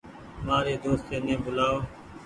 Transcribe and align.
مآريِ 0.45 0.73
دوستي 0.85 1.15
ني 1.25 1.33
ٻولآئو۔ 1.43 1.77